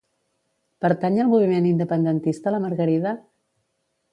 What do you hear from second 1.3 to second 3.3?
moviment independentista la Margarida?